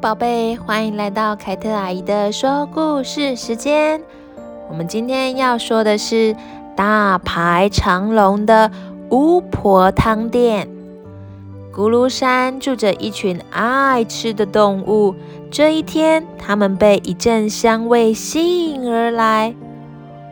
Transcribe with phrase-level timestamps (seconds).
[0.00, 4.00] 宝贝，欢迎来到凯特阿姨的说故事时间。
[4.68, 6.34] 我们今天要说的是
[6.76, 8.70] 大排长龙的
[9.10, 10.68] 巫婆汤店。
[11.72, 15.14] 咕噜山住着一群爱吃的动物。
[15.50, 19.54] 这一天，他们被一阵香味吸引而来。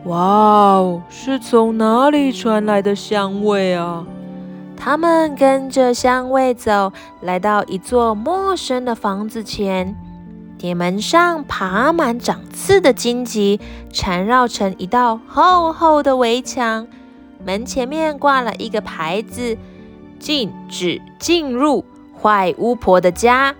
[0.05, 4.05] 哇哦，是从哪里传来的香味啊？
[4.83, 6.91] 他们跟着香味走，
[7.21, 9.95] 来到一座陌生的房子前。
[10.57, 13.59] 铁门上爬满长刺的荆棘，
[13.93, 16.87] 缠绕成一道厚厚的围墙。
[17.45, 19.55] 门前面挂了一个牌子
[20.17, 21.85] ：“禁止进入
[22.19, 23.53] 坏巫婆的家。”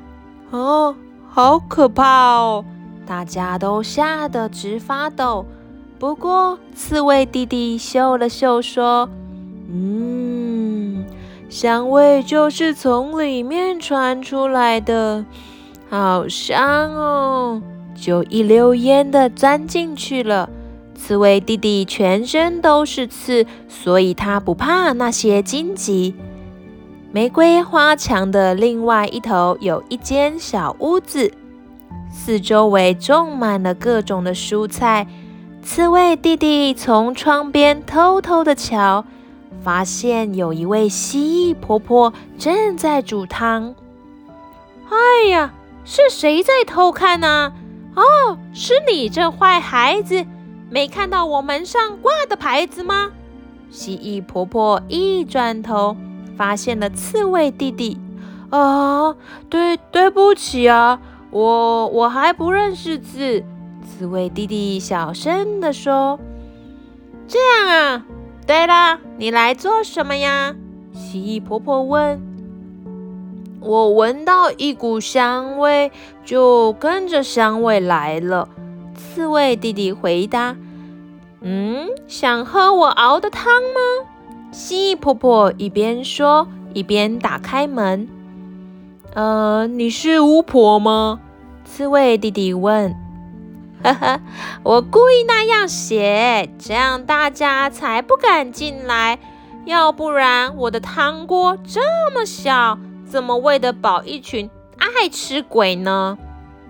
[0.50, 0.95] 哦，
[1.30, 2.66] 好可怕哦！
[3.06, 5.45] 大家都吓得直发抖。
[6.00, 9.08] 不过，刺猬弟弟嗅了嗅，说
[9.72, 10.20] ：“嗯，
[11.52, 15.26] 香味就是从里面传出来的，
[15.90, 17.62] 好香哦！”
[17.94, 20.50] 就一溜烟地钻进去了。
[20.95, 26.16] 刺猬弟弟全身都是刺，所以他不怕那些荆棘。
[27.12, 31.34] 玫瑰花墙的另外一头有一间小屋子，
[32.09, 35.06] 四周围种满了各种的蔬菜。
[35.62, 39.03] 刺猬弟弟从窗边偷偷地瞧，
[39.64, 43.76] 发现有一位蜥蜴婆婆正在煮汤。
[44.90, 45.53] 哎呀，
[45.86, 47.53] 是谁在偷看呢？
[47.95, 50.26] 哦，是你这坏孩子，
[50.70, 53.12] 没看到我门上挂的牌子吗？
[53.70, 55.96] 蜥蜴婆婆一转头，
[56.36, 58.00] 发现了刺猬弟弟。
[58.50, 59.16] 啊，
[59.50, 63.44] 对，对不起啊，我我还不认识字。
[63.86, 66.20] 刺猬弟弟小声地说
[67.28, 68.06] ：“这样啊，
[68.45, 70.56] 对了，你来做什么呀？”
[70.94, 72.22] 蜥蜴婆婆问。
[73.61, 75.92] “我闻到一股香味，
[76.25, 78.50] 就跟着香味来了。”
[78.95, 80.56] 刺猬弟弟回答。
[81.41, 84.07] “嗯，想喝我熬的汤吗？”
[84.52, 88.08] 蜥蜴婆婆一边说，一边打开门。
[89.16, 91.19] “呃，你是巫婆吗？”
[91.63, 92.94] 刺猬弟弟问。
[93.84, 94.22] 呵呵，
[94.64, 99.19] 我故意那样写，这样大家才不敢进来。
[99.66, 101.81] 要不然我的汤锅这
[102.14, 106.18] 么小，怎么喂得饱一群爱吃鬼呢？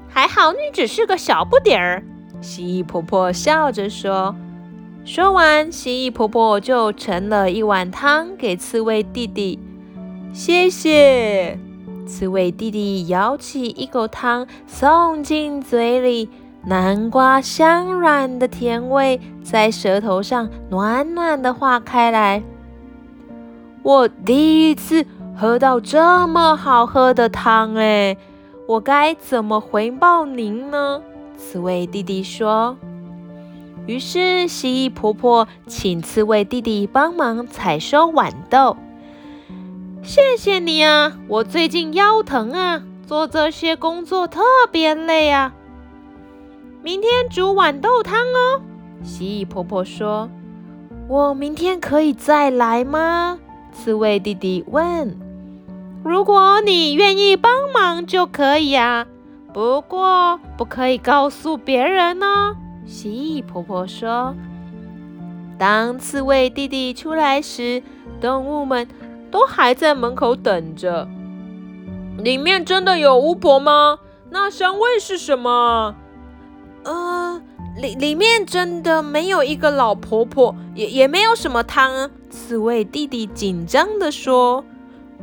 [0.10, 2.04] 还好你只是个小不点儿。
[2.42, 4.36] 蜥蜴婆婆笑着说。
[5.04, 9.60] 说完，蜥蜴婆婆就盛了一碗汤给刺猬弟弟。
[10.34, 11.58] 谢谢。
[12.06, 16.30] 刺猬弟弟舀起一口汤，送进嘴里。
[16.64, 22.44] 南瓜香软的甜味在舌头上暖暖的化开来。
[23.84, 25.06] 我第一次
[25.36, 28.16] 喝到这么好喝的汤哎，
[28.68, 31.02] 我该怎么回报您呢？
[31.36, 32.78] 刺猬弟弟说。
[33.88, 38.78] 于是蜥蜴婆婆请刺猬弟弟帮忙采收豌豆。
[40.04, 45.54] 谢谢你啊，我最近腰疼啊，做这些工作特别累啊。
[46.84, 48.62] 明天煮豌豆汤哦，
[49.04, 50.28] 蜥蜴婆婆说
[51.08, 53.38] ：“我明天可以再来吗？”
[53.72, 55.16] 刺猬弟弟问。
[56.04, 59.06] “如果你愿意帮忙就可以啊，
[59.54, 62.56] 不过不可以告诉别人哦。”
[62.88, 64.36] 蜥蜴婆婆说。
[65.60, 67.84] 当刺猬弟弟出来时，
[68.20, 68.88] 动物们
[69.30, 71.08] 都还在门口等着。
[72.18, 74.00] 里面真的有巫婆吗？
[74.32, 75.96] 那香味是什么？
[77.78, 82.12] 里里面真的没有一个老婆婆，也也没有什么汤。
[82.30, 84.64] 刺猬弟弟紧张地说：“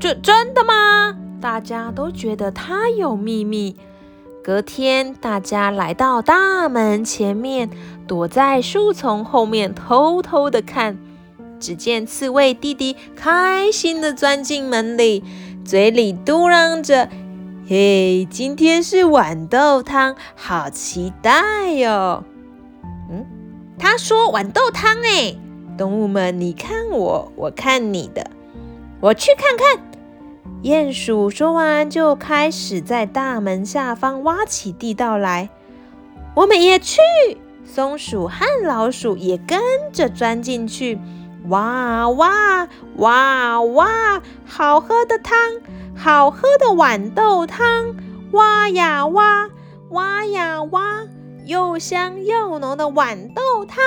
[0.00, 3.76] 这真的吗？”大家都觉得他有秘密。
[4.42, 7.68] 隔天，大家来到大门前面，
[8.06, 10.96] 躲在树丛后面偷偷地看。
[11.60, 15.22] 只见刺猬弟弟开心地钻进门里，
[15.64, 17.08] 嘴里嘟囔着。
[17.68, 22.24] 嘿，今天是豌豆汤，好期待哟！
[23.78, 25.36] 他说豌豆汤哎，
[25.76, 28.30] 动物们你看我，我看你的，
[29.00, 29.86] 我去看看。
[30.62, 35.48] 鼹鼠说完就开始在大门下方挖起地道来，
[36.34, 36.98] 我们也去。
[37.64, 39.60] 松鼠和老鼠也跟
[39.92, 40.98] 着钻进去，
[41.48, 42.66] 哇哇
[42.96, 45.36] 哇哇，好喝的汤！
[45.94, 47.94] 好喝的豌豆汤，
[48.32, 49.48] 挖呀挖，
[49.90, 51.06] 挖呀挖，
[51.48, 53.82] 又香又浓的豌豆汤，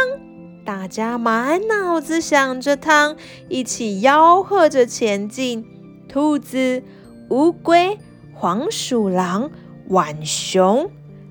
[0.65, 3.15] 大家满脑子想着汤，
[3.49, 5.63] 一起吆喝着前进。
[6.09, 6.81] 兔子、
[7.29, 7.99] 乌龟、
[8.33, 9.51] 黄鼠狼、
[9.87, 10.89] 浣熊，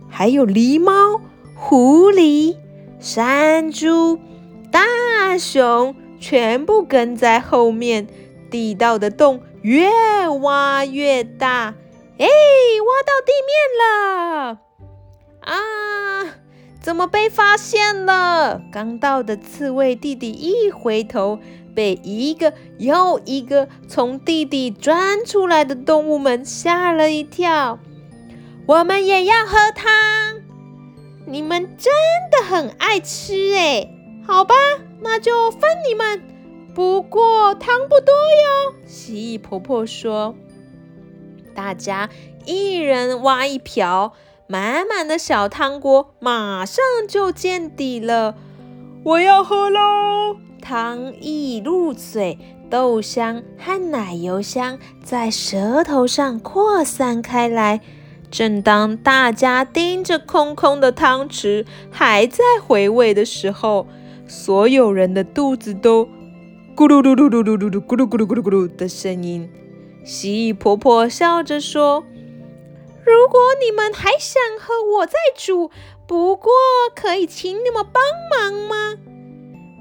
[0.09, 1.21] 还有狸猫、
[1.56, 2.56] 狐狸、
[3.00, 4.17] 山猪、
[4.71, 8.06] 大熊，全部跟在后面。
[8.49, 9.91] 地道的洞越
[10.43, 11.75] 挖越大，
[12.19, 14.69] 哎，挖到地面了！
[16.91, 18.61] 怎么被发现了？
[18.73, 21.39] 刚到的刺猬弟弟一回头，
[21.73, 27.79] 被一个又一个从地底钻出来的动物们吓了一跳。
[28.67, 30.43] 我们也要喝汤，
[31.27, 31.93] 你们真
[32.33, 33.89] 的很爱吃哎！
[34.27, 34.53] 好吧，
[35.01, 36.21] 那就分你们。
[36.75, 40.35] 不过汤不多哟，蜥蜴婆婆说
[41.55, 42.11] ：“大家
[42.47, 44.13] 一人挖一瓢，
[44.50, 48.35] 满满的小汤锅马上就见底了。
[49.05, 50.35] 我要喝喽！
[50.61, 52.37] 汤一入嘴，
[52.69, 57.81] 豆香和奶油香在舌头上扩散开来。
[58.29, 63.87] 正当大家盯着空空的汤匙，还在回味的时候，
[64.26, 66.08] 所有人的肚子都……”
[66.75, 69.49] 咕噜噜噜噜噜噜噜咕噜咕噜咕噜咕噜的声音，
[70.05, 72.03] 蜥蜴婆婆笑着说
[73.05, 75.70] ：“如果你们还想和，我再煮。
[76.06, 76.50] 不过
[76.94, 78.99] 可以请你们帮忙吗？”“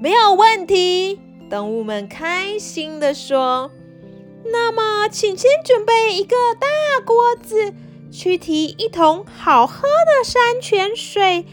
[0.00, 1.20] 没有问题。”
[1.50, 3.70] 动物们开心地说。
[4.46, 6.66] “那么，请先准备一个大
[7.04, 7.74] 锅子，
[8.10, 11.44] 去提一桶好喝的山泉水，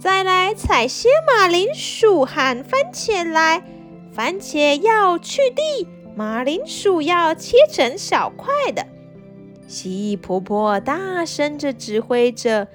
[0.00, 3.62] 再来采些马铃薯和番茄来。”
[4.14, 5.86] 番茄要去蒂，
[6.16, 8.84] 马铃薯要切成小块的。
[9.68, 12.68] 蜥蜴婆婆大声着指挥着，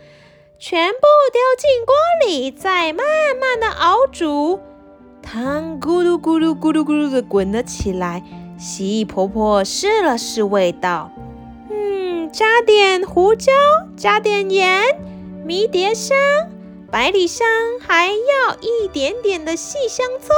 [0.59, 0.99] 全部
[1.33, 1.95] 丢进锅
[2.25, 3.03] 里，再慢
[3.41, 4.59] 慢的熬煮。
[5.23, 8.23] 汤咕噜咕噜咕噜咕噜的滚了起来。
[8.59, 11.11] 蜥蜴婆婆试了试味道，
[11.71, 13.51] 嗯，加点胡椒，
[13.97, 14.83] 加点盐，
[15.43, 16.15] 迷迭香、
[16.91, 17.47] 百里香，
[17.81, 20.29] 还要一点点的细香葱。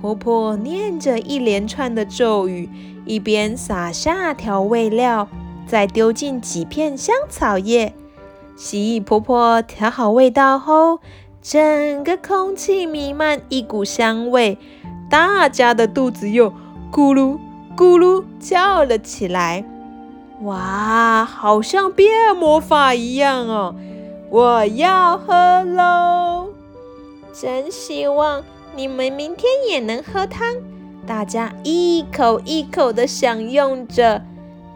[0.00, 2.70] 婆婆念着一连串的咒语，
[3.04, 5.28] 一边撒下调味料，
[5.66, 7.94] 再丢进几片香草叶。
[8.56, 11.00] 蜥蜴婆婆调好味道后，
[11.42, 14.58] 整个空气弥漫一股香味，
[15.10, 16.50] 大家的肚子又
[16.92, 17.38] 咕噜
[17.76, 19.64] 咕噜叫了起来。
[20.42, 23.74] 哇，好像变魔法一样哦！
[24.30, 26.48] 我要喝喽！
[27.32, 28.42] 真希望。
[28.76, 30.56] 你们明天也能喝汤，
[31.06, 34.22] 大家一口一口的享用着。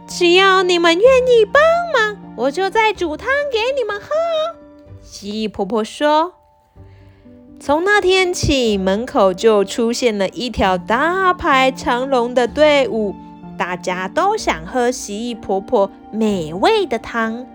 [0.09, 1.61] 只要你们愿意帮
[1.93, 4.07] 忙，我就再煮汤给你们喝。
[5.03, 6.33] 蜥蜴婆婆说
[7.61, 13.13] ：“从那天起，门口就出现了一条大排长龙的队伍，
[13.55, 17.45] 大家都想喝蜥蜴婆婆美味的汤。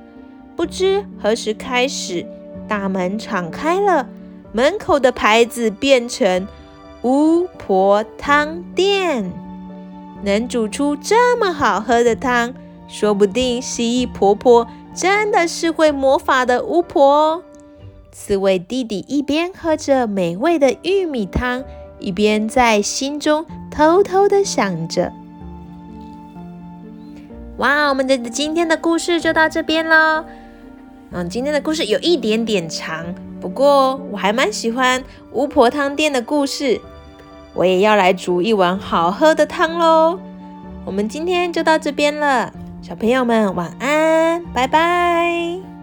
[0.55, 2.25] 不知何时开始，
[2.69, 4.09] 大门敞开了。”
[4.55, 6.47] 门口的牌子变成
[7.03, 9.33] 巫婆汤店，
[10.23, 12.55] 能煮出这么好喝的汤，
[12.87, 17.43] 说不定蜥蜴婆婆真的是会魔法的巫婆哦。
[18.13, 21.65] 刺猬弟弟一边喝着美味的玉米汤，
[21.99, 25.13] 一边在心中偷偷的想着
[27.59, 30.25] ：“哇，我们的今天的故事就到这边喽。
[31.11, 36.81] 嗯，今天的故事有一点点长。”不过我还蛮喜欢巫婆汤店的故事，
[37.55, 40.19] 我也要来煮一碗好喝的汤喽。
[40.85, 45.74] 我们今天就到这边了，小朋友们晚安，拜拜。